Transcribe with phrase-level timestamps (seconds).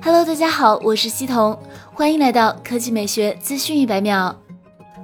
[0.00, 1.58] Hello，大家好，我是西彤，
[1.92, 4.34] 欢迎来到科技美学资讯一百秒。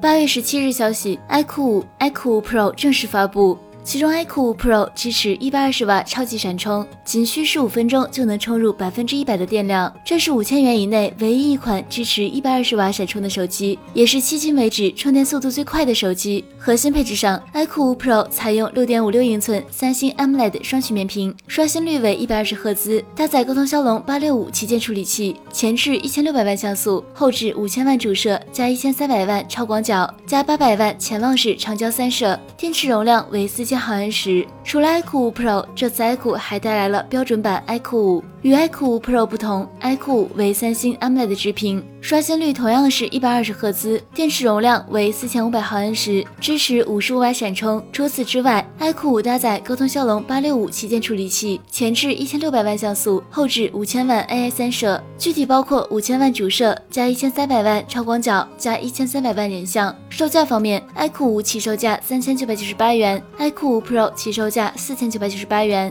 [0.00, 3.58] 八月十七日消息，iQOO、iQOO Pro 正式发布。
[3.84, 9.95] 其中，iQOO 五 Pro 支持一百二十瓦超级闪充，仅需十五分钟就能充入百分之一百的电量。
[10.02, 16.43] 这是五千元以内唯一一款支持一百二十瓦闪充的手机，也是迄今为止充电速度最快的手机。
[16.58, 33.73] 核心配置上，iQOO 五 Pro 采用六点五六英寸三星 AMOLED 双曲面屏，刷新率为一百二十赫兹，搭载高通骁龙八六五旗舰处理器，前置一千六百万像素，后置五千万主摄加一千三百万超广角加八百万潜望式长焦三摄，电池容量为四千。
[33.77, 38.24] 好安时，除了 iQOO 5 Pro，这次 iQOO 还带来了标准版 iQOO 五。
[38.42, 47.83] 与 iQOO 五 Pro 不同，iQOO 五为三星 AMOLED 直屏，刷新率同样是一百二十赫兹，电池容量为四千五百毫安时，支持五十五瓦闪充。
[47.91, 59.97] 除此之外，iQOO 五搭载高通骁龙八六五旗舰处理器，前置一千六百万像素，后置五千万 AI 三摄，具体包括五千万主摄加一千三百万超广角加一千三百万人像。
[60.11, 65.91] 售价方面，iQOO 五起售价三千九百九十八元，iQOO 五 Pro 起售价四千九百九十八元。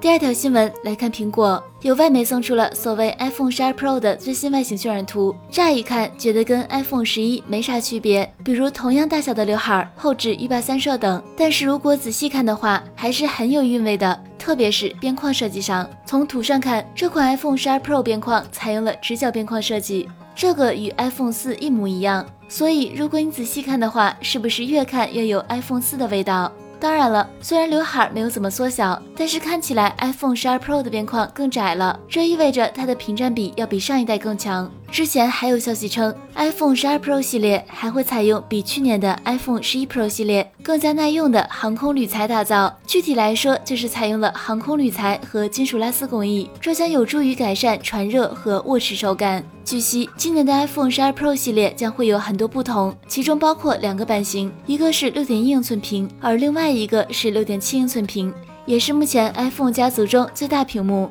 [0.00, 11.20] 第二条新闻来看，苹果有外媒送出了所谓 iPhone 12 Pro 的最新外形渲染图，乍一看觉得跟 iPhone 十一没啥区别，比如同样大小的刘海、后置一八三摄等。
[11.36, 15.88] 但是如果仔细看的话，还是很有韵味的，特别是边框设计上。
[16.06, 22.24] 从图上看，这款 iPhone 12 Pro 边框采用了直角边框设计，这个与 iPhone 四一模一样。
[22.48, 26.52] 所以如果你仔细看的话，是不是越看越有 iPhone 四的味道？
[26.80, 34.70] 当然了，虽然刘海没有怎么缩小，但是看起来 iPhone 12 Pro 的边框更窄了，这意味着它的屏占比要比上一代更强。
[34.90, 42.74] 之前还有消息称，iPhone 12 Pro 系列还会采用比去年的 iPhone 11 Pro 系列更加耐用的航空铝材打造。
[42.86, 49.44] 具体来说，就是采用了航空铝材和金属拉丝工艺，这将有助于改善传热和握持手感。
[49.64, 58.32] 据悉，今年的 iPhone 12 Pro 系列将会有很多不同，其中包括两个版型，一个是6.1英寸屏，而另外一个是6.7英寸屏，
[58.64, 61.10] 也是目前 iPhone 家族中最大屏幕。